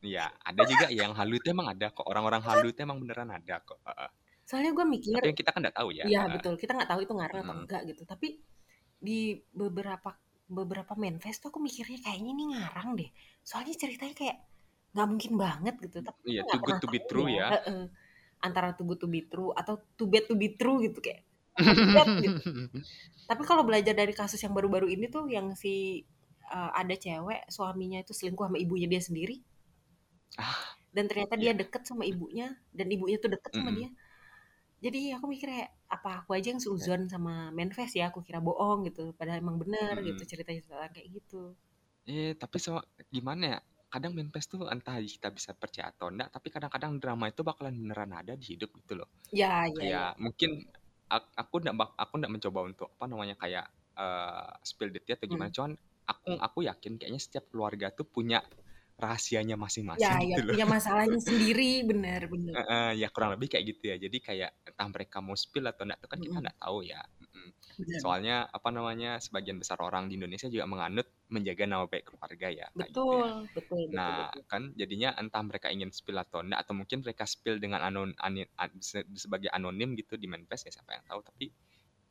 [0.02, 3.54] Iya, ada juga yang halu itu emang ada kok, orang-orang halu itu emang beneran ada
[3.62, 4.10] kok, heeh.
[4.48, 6.34] Soalnya gue mikir Tapi yang kita kan nggak tahu ya, iya heeh.
[6.34, 7.64] betul, kita nggak tahu itu ngarang atau Mhm.
[7.64, 8.02] enggak gitu.
[8.12, 8.28] Tapi
[9.06, 9.12] di
[9.60, 10.10] beberapa
[10.58, 13.10] beberapa manifest tuh aku mikirnya kayaknya ini ngarang deh.
[13.48, 14.36] Soalnya ceritanya kayak
[14.94, 15.98] nggak mungkin banget gitu.
[16.08, 17.38] Tapi Iya, nggak too good to be true ya.
[17.38, 17.48] ya.
[17.50, 17.80] Heeh.
[18.42, 21.22] Antara too good to be true atau too bad to be true gitu kayak
[21.94, 22.40] bad gitu.
[23.28, 26.04] Tapi kalau belajar dari kasus yang baru-baru ini tuh yang si
[26.52, 29.44] eee, ada cewek suaminya itu selingkuh sama ibunya dia sendiri.
[30.38, 31.42] Ah, Dan ternyata iya.
[31.42, 32.46] dia deket sama ibunya
[32.78, 33.88] dan ibunya tuh deket sama dia.
[34.84, 36.88] Jadi aku mikir kayak apa aku aja yang Ya.
[36.88, 39.02] seuzon sama manifest ya, aku kira bohong gitu.
[39.18, 40.28] Padahal emang bener gitu Mhm.
[40.30, 41.56] cerita-cerita kayak gitu.
[42.08, 42.76] Eh, tapi so
[43.08, 43.58] gimana ya,
[43.94, 48.12] kadang manifest tuh entah kita bisa percaya atau enggak, tapi kadang-kadang drama itu bakalan beneran
[48.20, 49.08] ada di hidup gitu loh.
[49.32, 50.14] Ya, ya, ya.
[50.20, 50.50] Mungkin
[51.10, 53.66] ak aku nggak bak aku nggak mencoba untuk apa namanya kayak
[53.98, 55.54] eee, spill the tea atau gimana, Mhm.
[55.54, 55.72] cuman
[56.10, 58.42] aku aku yakin kayaknya setiap keluarga tuh punya
[59.00, 59.56] rahasianya
[60.00, 60.58] Ya, masing-masing ya gitu loh.
[60.58, 62.58] punya masalahnya sendiri, bener bener.
[62.58, 63.96] Heeh, ya kurang lebih kayak gitu ya.
[63.98, 66.44] Jadi kayak entah mereka mau spill atau enggak itu kan kita Mhm.
[66.44, 67.00] nggak tahu ya.
[68.02, 72.66] Soalnya apa namanya, sebagian besar orang di Indonesia juga menganut menjaga nama baik keluarga ya,
[72.78, 73.28] kayak gitu ya.
[73.28, 74.44] Betul, betul betul Nah, betul.
[74.50, 78.34] kan jadinya entah mereka ingin spill atau enggak, atau mungkin mereka spill dengan anon an
[78.82, 81.20] se sebagai anonim gitu di manifest ya siapa yang tahu.
[81.26, 81.46] Tapi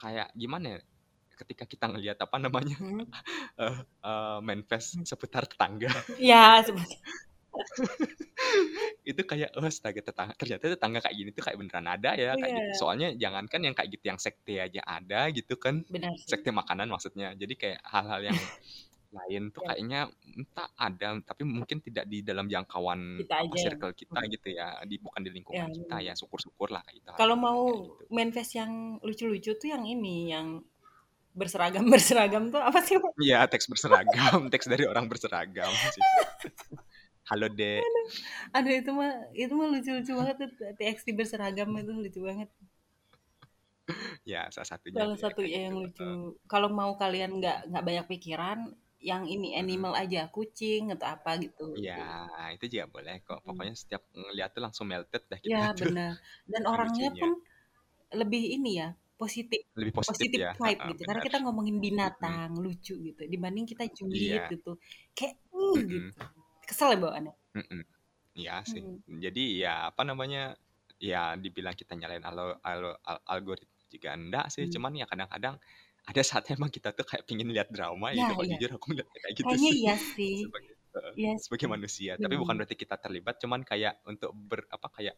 [0.01, 0.79] kayak gimana ya,
[1.45, 3.23] ketika kita ngelihat apa namanya, Mhm.
[3.61, 5.05] eee eee, manifest Hmm.
[5.07, 5.91] seputar tetangga.
[6.19, 6.95] Iya, seperti
[9.09, 12.51] Itu kayak, oh astaga tetangga ternyata tetangga kayak gini tuh kayak beneran ada ya, kayak
[12.55, 12.69] gitu.
[12.69, 12.77] Iya.
[12.79, 15.83] Soalnya jangankan yang kayak gitu, yang sekte aja ada gitu kan.
[15.87, 16.15] Benar.
[16.23, 17.35] Sekte makanan maksudnya.
[17.35, 18.39] Jadi kayak hal-hal yang
[19.13, 19.67] lain tuh Ya.
[19.77, 24.19] kayaknya entah ada, tapi mungkin tidak di dalam jangkauan Kita apa aja yang circle kita
[24.25, 24.29] mhm.
[24.33, 26.07] gitu ya, di bukan di Ya, lingkungan kita bener.
[26.09, 28.09] ya, syukur-syukurlah kayak gitu Kalau mau gitu.
[28.09, 30.65] manifest yang lucu-lucu tuh yang ini, yang
[31.33, 32.97] berseragam-berseragam tuh apa sih?
[33.21, 36.01] Iya, teks berseragam, teks dari orang berseragam sih.
[37.29, 37.87] Halo, Dek.
[37.87, 38.07] Aduh
[38.57, 39.11] aduh itu mah
[39.43, 42.49] itu mah lucu-lucu banget tuh TXT berseragam itu lucu banget.
[44.25, 45.83] Ya, salah satunya Salah tuh ya satu kayak ya gitu, yang heeh.
[45.83, 46.11] lucu.
[46.51, 48.57] Kalau mau kalian nggak nggak banyak pikiran,
[49.09, 51.69] yang ini animal aja, kucing atau apa gitu.
[51.77, 51.93] Iya,
[52.55, 53.39] itu juga boleh kok.
[53.47, 56.11] Pokoknya setiap ngeliat tuh langsung melted dah Iya kita tuh, bener,
[56.51, 57.21] dan orangnya lucunya.
[57.21, 57.31] pun
[58.19, 58.87] lebih ini ya,
[59.21, 61.01] positif Lebih positif positif ya, vibe heeh, gitu.
[61.07, 61.27] Karena benar.
[61.27, 64.53] kita ngomongin binatang, lucu gitu, dibanding kita julid Iya.
[64.53, 64.71] gitu,
[65.17, 66.21] kayak, uh, gitu.
[66.67, 67.33] Kesel ya bawaannya.
[68.39, 68.81] Iya sih.
[68.81, 69.03] Mhm.
[69.25, 70.57] Jadi ya apa namanya,
[70.97, 74.73] ya dibilang kita nyalain alo alo al algoritma juga enggak sih, Mmm.
[74.73, 75.55] cuman ya kadang-kadang
[76.09, 78.55] ada saatnya emang kita tuh kayak pengen lihat drama Iya gitu kok iya.
[78.57, 79.77] jujur aku ngeliatnya kayak gitu Kayaknya sih.
[79.79, 80.33] iya sih.
[80.41, 82.11] Sebagai heeh, Iya sebagai manusia.
[82.21, 85.15] Tapi bukan berarti kita terlibat, cuman kayak untuk ber apa, kayak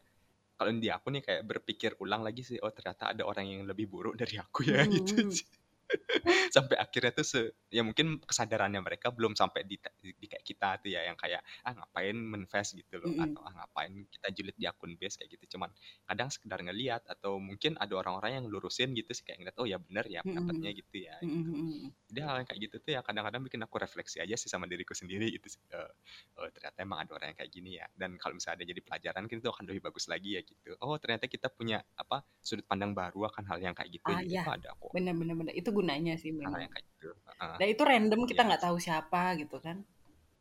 [0.60, 3.88] kalau di aku nih kayak berpikir ulang lagi sih, "Oh ternyata ada orang yang lebih
[3.92, 5.32] buruk dari aku ya," gitu mhm.
[5.32, 5.48] sih.
[6.56, 10.70] Sampai akhirnya tuh se ya mungkin kesadarannya mereka belum sampai di ta di kayak kita
[10.82, 13.38] tuh ya, yang kayak, "Ah ngapain manifest," gitu loh, Mhm.
[13.38, 15.58] atau, "Ah ngapain kita julid di akun base," kayak gitu.
[15.58, 15.70] Cuman
[16.10, 19.78] kadang sekedar ngelihat atau mungkin ada orang-orang yang lurusin gitu sih, kayak ngeliat, "Oh ya
[19.82, 20.80] bener ya pendapatnya mhm.
[20.80, 21.50] gitu ya," gitu.
[21.52, 21.96] mhm.
[22.12, 24.94] Jadi hal yang kayak gitu tuh ya kadang-kadang bikin aku refleksi aja sih sama diriku
[24.98, 25.92] sendiri gitu sih, eee,
[26.40, 29.24] "Oh ternyata emang ada orang yang kayak gini ya," dan kalau misalnya ada jadi pelajaran
[29.30, 30.78] kan itu akan lebih bagus lagi ya gitu.
[30.84, 34.30] "Oh ternyata kita punya apa, sudut pandang baru akan hal yang kayak gitu," Ah, itu
[34.30, 34.44] iya.
[34.50, 34.94] ada kok.
[34.94, 35.54] Bener bener bener.
[35.60, 36.64] Itu gunanya sih memang.
[36.64, 37.60] yang kayak gitu, heeh.
[37.60, 38.68] Dan itu random kita Iya nggak sih.
[38.68, 39.78] tahu siapa gitu kan.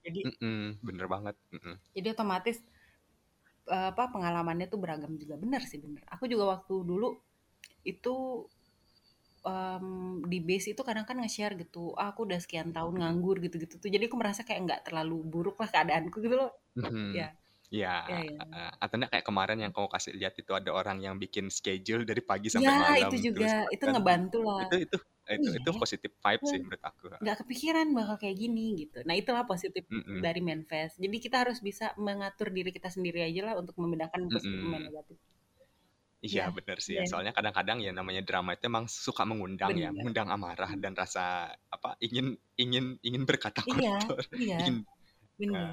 [0.07, 1.75] Jadi Mhm, bener banget, mhm.
[1.95, 2.59] jadi otomatis,
[3.73, 5.35] eee, apa, pengalamannya tuh beragam juga.
[5.43, 6.03] Bener sih, bener.
[6.15, 7.09] Aku juga waktu dulu
[7.93, 8.15] itu,
[9.45, 13.75] mmm, di base itu kadang kan nge-share gitu, "Ah aku udah sekian tahun nganggur," gitu-gitu
[13.83, 13.91] tuh.
[13.95, 16.51] Jadi aku merasa kayak nggak terlalu buruk lah keadaanku gitu loh.
[16.77, 17.15] Mhm.
[17.15, 17.37] Iya.
[17.75, 18.41] Iya, Iya iya.
[18.41, 18.69] heeh.
[18.83, 22.21] Atau enggak kayak kemarin yang kamu kasih lihat itu ada orang yang bikin schedule dari
[22.31, 23.67] pagi Iya, sampai itu malam, terus juga.
[23.75, 24.63] Itu bahkan ngebantu lah.
[24.63, 24.97] itu itu
[25.29, 25.81] "Oh itu iya itu ya?
[25.81, 27.23] positive vibe sih menurut aku, heeh.
[27.23, 28.99] Nggak kepikiran bakal kayak gini," gitu.
[29.09, 30.27] Nah itulah positif Mhm.
[30.27, 30.95] dari manifest.
[31.05, 34.89] Jadi kita harus bisa mengatur diri kita sendiri aja lah untuk membedakan positif sama Mhm.
[34.89, 35.19] negatif.
[36.23, 37.05] Iya Iya, bener sih, iya.
[37.09, 39.95] soalnya kadang-kadang ya namanya drama itu emang suka mengundang ya, Bener.
[39.97, 40.83] mengundang amarah Mhm.
[40.83, 44.57] dan rasa apa, ingin ingin ingin berkata Iya kotor, iya.
[44.61, 44.87] ingin
[45.53, 45.73] heeh,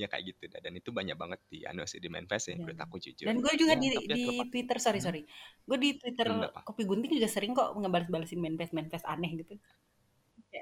[0.00, 2.64] ya kayak gitu dah, dan itu banyak banget di anu sih, di manifest ya Iya.
[2.64, 3.26] menurut aku jujur.
[3.26, 5.06] Dan gue juga Ya di ya di terlepas Twitter sorry mhm?
[5.06, 5.20] sorry,
[5.68, 6.62] gue di Twitter apa.
[6.66, 9.54] Kopi Gunting juga sering kok ngebales-balesin manifest-manifest aneh gitu.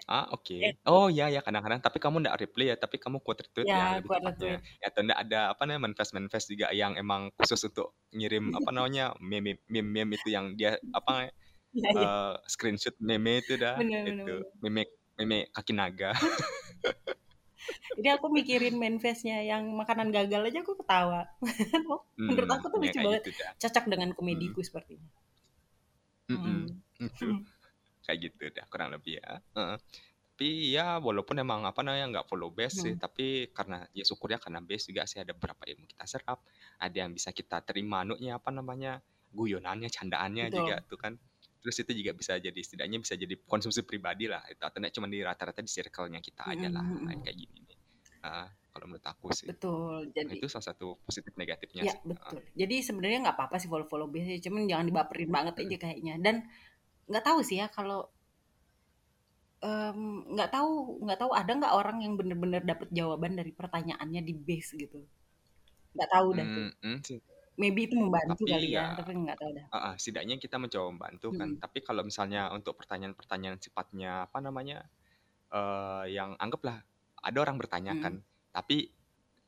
[0.09, 0.29] Ah,
[0.65, 0.77] eh oke.
[0.85, 4.03] Oh ya ya, kadang-kadang tapi kamu nggak reply ya, tapi kamu quote retweet ya Ya,
[4.07, 4.61] quote retweet.
[4.83, 9.17] Ya atau enggak ada apa namanya, manifest-manifest juga yang emang khusus untuk ngirim apa namanya,
[9.25, 11.33] meme meme-meme itu yang dia apa,
[11.73, 12.09] Iya iya.
[12.09, 14.65] eee, screenshot meme itu dah, Bener bener itu, bener.
[14.65, 14.83] meme
[15.21, 16.13] meme kaki naga.
[17.97, 21.21] Jadi aku mikirin manifest-nya yang makanan gagal aja aku ketawa.
[22.27, 23.53] Menurut Mmm, aku tuh ya lucu banget, gitu dah.
[23.63, 25.09] cocok dengan komediku sepertinya.
[26.29, 27.07] Mhm, Mhm.
[27.07, 27.29] itu.
[28.05, 29.41] Kayak gitu dah kurang lebih ya.
[30.35, 34.39] Tapi ya walaupun emang apa namanya, nggak follow base sih, tapi karena ya syukur ya
[34.43, 36.43] karena base juga sih ada beberapa ilmu kita serap,
[36.83, 38.99] ada yang bisa kita terima anunya, apa namanya,
[39.31, 41.15] guyonannya, candaannya juga tuh kan.
[41.65, 45.21] Terus itu juga bisa jadi setidaknya bisa jadi konsumsi pribadi lah itu, atau cuman di
[45.25, 47.25] rata-rata di circle-nya kita aja Mhm lah, mhm.
[47.25, 47.79] kayak gini nih.
[48.29, 49.49] Heeh, kalau menurut aku sih.
[49.49, 52.41] Betul, Nah jadi itu salah satu positif negatifnya Iya sih, betul.
[52.61, 56.15] Jadi sebenarnya nggak apa-apa sih follow-follow base, cuman jangan dibaperin banget aja kayaknya.
[56.25, 56.37] Dan
[57.11, 58.01] nggak tahu sih ya kalau
[59.65, 60.71] mmm, nggak tahu
[61.05, 64.99] nggak tahu ada nggak orang yang bener-bener dapet jawaban dari pertanyaannya di base gitu.
[65.97, 66.67] Nggak tahu dah tuh.
[66.83, 67.21] Mhm, sih.
[67.61, 69.69] Maybe itu membantu kali Tapi ya, ya tapi nggak tahu dah.
[69.75, 71.51] heeh, setidaknya kita mencoba membantu kan.
[71.51, 71.61] Mhm.
[71.61, 74.89] Tapi kalau misalnya untuk pertanyaan-pertanyaan sifatnya apa namanya,
[75.53, 76.85] eee, yang anggaplah
[77.23, 78.01] ada orang bertanya Mhm.
[78.01, 78.23] kan,
[78.55, 78.93] tapi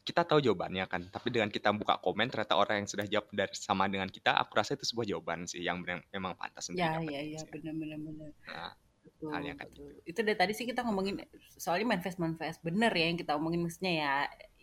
[0.06, 3.50] kita tahu jawabannya kan, tapi dengan kita buka komen ternyata orang yang sudah jawab dar
[3.56, 6.98] sama dengan kita, aku rasa itu sebuah jawaban sih yang benar memang pantas untuk Ya
[6.98, 7.54] ya didapetin ya, sih ya.
[7.54, 8.30] bener bener bener.
[8.50, 8.72] Heeh,
[9.06, 9.86] Betul hal yang kayak betul.
[9.86, 9.94] gitu.
[10.10, 11.16] Itu dari tadi sih kita ngomongin
[11.56, 14.12] soalnya manifest-manifest bener ya yang kita omongin maksudnya ya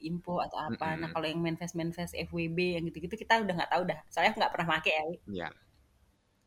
[0.03, 0.99] info atau apa.
[0.99, 1.13] Nah Mhm.
[1.15, 4.67] kalau yang manifest-manifest FWB yang gitu-gitu kita udah nggak tahu dah, soalnya aku nggak pernah
[4.77, 5.03] make ya.
[5.27, 5.47] Iya.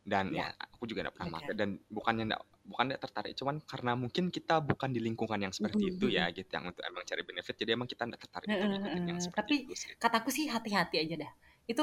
[0.06, 0.46] Dan Iya.
[0.46, 1.58] ya aku juga nggak pernah make Oke.
[1.58, 5.82] dan bukannya nggak bukan nggak tertarik, cuman karena mungkin kita bukan di lingkungan yang seperti
[5.86, 8.66] Mhm itu ya gitu, yang untuk emang cari benefit, jadi emang kita nggak tertarik untuk
[8.70, 9.92] ngikutin yang seperti Tapi itu sih.
[9.98, 11.32] kataku sih hati-hati aja dah.
[11.66, 11.82] Itu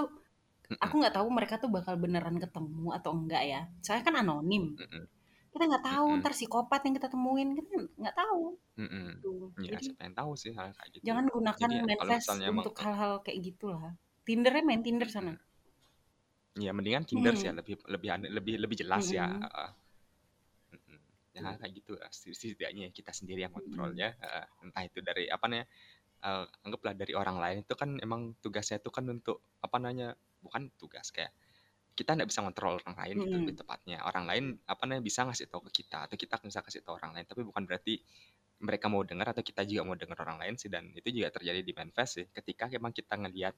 [0.79, 0.99] aku Mhm.
[1.03, 3.61] nggak tahu mereka tuh bakal beneran ketemu atau enggak ya.
[3.83, 4.75] Soalnya kan anonim.
[4.79, 5.03] Mhm.
[5.53, 6.17] Kita nggak tahu Mhm.
[6.17, 7.69] entar psikopat yang kita temuin, kita
[8.01, 8.43] nggak tahu.
[8.77, 9.21] Mhm.
[9.21, 11.05] Tuh, Ya jadi siapa yang tahu sih hal kayak gitu.
[11.05, 13.93] jangan gunakan Jadi ya manifest untuk hal-hal kayak gitulah.
[14.25, 15.33] Tinder-nya main Tinder sana.
[16.55, 19.69] Ya mendingan Tinder sih ya, lebih lebih lebih lebih jelas ya, heeh.
[20.75, 20.99] Mhm.
[21.33, 23.97] Ya kayak gitu lah, setidaknya kita sendiri yang kontrol Mhm.
[23.97, 24.13] ya,
[24.61, 25.67] entah itu dari apa namanya,
[26.25, 30.69] eee, anggaplah dari orang lain itu kan emang tugasnya itu kan untuk apa namanya, bukan
[30.79, 31.33] tugas kayak
[31.93, 33.97] kita nggak bisa ngontrol orang lain gitu lebih tepatnya.
[34.05, 37.13] Orang lain apa namanya, bisa ngasih tahu ke kita atau kita bisa kasih tahu orang
[37.17, 38.01] lain, tapi bukan berarti
[38.63, 41.61] mereka mau dengar atau kita juga mau dengar orang lain sih dan itu juga terjadi
[41.61, 42.25] di manifest sih.
[42.31, 43.53] Ketika emang kita ngelihat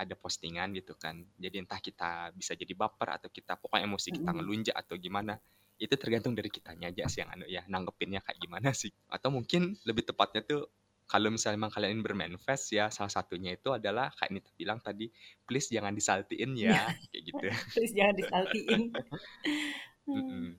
[0.00, 1.20] ada postingan gitu kan.
[1.36, 5.36] Jadi entah kita bisa jadi baper atau kita pokoknya emosi kita ngelunjak atau gimana,
[5.76, 8.92] itu tergantung dari kitanya aja sih yang anu ya, nanggepinnya kayak gimana sih.
[9.12, 10.68] Atau mungkin lebih tepatnya tuh
[11.10, 15.10] kalau misalnya emang kalian ingin bermanifest ya salah satunya itu adalah kayak Nita bilang tadi,
[15.46, 17.46] "Please jangan disaltiin ya," kayak gitu.
[17.74, 18.80] Please jangan disaltiin.
[20.14, 20.58] Mhm.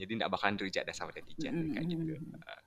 [0.00, 2.60] Jadi nggak bakalan di-reject dah sama netizen Mhm kayak gitu, heeh.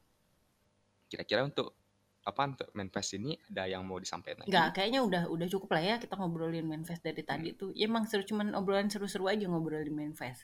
[1.12, 1.76] Kira-kira untuk
[2.24, 4.64] apa, untuk manifest ini ada yang mau disampaikan lagi?
[4.76, 7.58] kayaknya udah udah cukup lah ya kita ngobrolin manifest dari tadi Hmm.
[7.60, 7.70] tuh.
[7.80, 10.42] Ya emang seru cuman obrolan seru-seru aja ngobrolin manifest.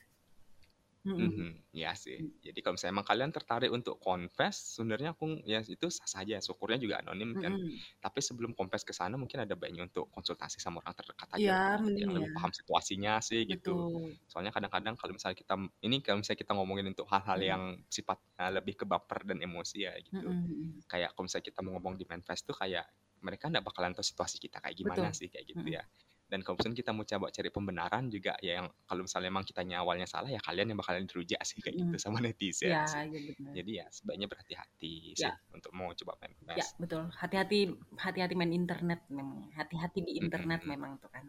[1.05, 1.43] Mhm.
[1.43, 2.23] Mhm, iya sih.
[2.39, 6.79] Jadi kalau misalnya emang kalian tertarik untuk confess, sebenarnya aku ya itu sah-sah aja, syukurnya
[6.79, 7.59] juga anonim kan.
[7.59, 7.85] Mhm.
[7.99, 11.77] Tapi sebelum confess ke sana mungkin ada baiknya untuk konsultasi sama orang terdekat aja Iya,
[11.83, 12.23] mending yang ya.
[12.23, 13.83] lebih paham situasinya sih gitu.
[13.83, 14.19] Betul.
[14.31, 17.59] Soalnya kadang-kadang kalau misalnya kita ini kalau misalnya kita ngomongin untuk hal-hal Mhm.
[17.59, 20.31] yang sifatnya lebih ke baper dan emosi ya gitu.
[20.31, 20.83] Mhm mhm.
[20.87, 22.87] Kayak kalau misalnya kita mau ngomong di manifest tuh kayak
[23.23, 25.17] mereka nggak bakalan tahu situasi kita kayak gimana Betul.
[25.17, 25.75] sih kayak gitu Mhm.
[25.75, 25.83] ya.
[26.29, 29.81] Dan kalau misalnya kita mau coba cari pembenaran juga ya yang kalau misalnya emang kitanya
[29.81, 32.03] awalnya salah ya kalian yang bakalan dirujak sih kayak gitu Mhm.
[32.05, 33.01] sama netizen Iya, sih.
[33.09, 33.51] iya benar.
[33.57, 35.33] Jadi ya sebaiknya berhati-hati sih Ya.
[35.51, 36.77] untuk mau coba Ya, manifest.
[36.77, 37.03] betul.
[37.17, 37.59] Hati-hati
[37.97, 39.49] hati-hati main internet memang.
[39.57, 40.69] Hati-hati di internet Mhm.
[40.69, 41.25] memang tuh kan.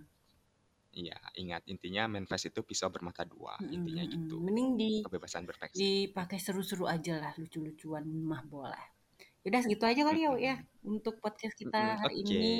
[0.90, 4.36] Iya, ingat intinya manifest itu pisau bermata dua, Mhm intinya gitu.
[4.42, 5.80] Mending di Kebebasan berekspresi.
[5.80, 8.99] dipakai seru-seru aja lah, lucu-lucuan mah boleh.
[9.40, 12.28] Ya udah segitu aja kali ya, ya untuk podcast kita hari oke.
[12.28, 12.56] ini.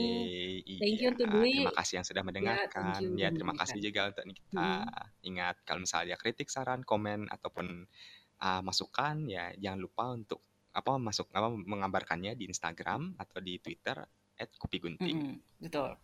[0.81, 1.53] Thank you Iya, untuk Dwi.
[1.61, 2.85] terima kasih yang sudah Ya, mendengarkan.
[3.05, 4.57] you Ya, udah terima kasih juga untuk Nikita.
[4.57, 5.29] Mhm.
[5.29, 7.85] Ingat kalau misalnya kritik, saran, komen ataupun
[8.41, 10.41] ah, masukan ya jangan lupa untuk
[10.73, 14.01] apa masuk apa mengabarkannya di Instagram atau di Twitter
[14.57, 15.37] @kopigunting.
[15.37, 16.01] Mhm, betul.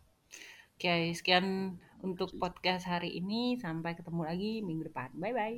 [0.77, 1.73] Oke, sekian
[2.05, 3.57] untuk podcast hari ini.
[3.57, 5.09] Sampai ketemu lagi minggu depan.
[5.17, 5.57] Bye-bye.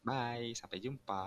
[0.00, 1.20] Bye, sampai jumpa.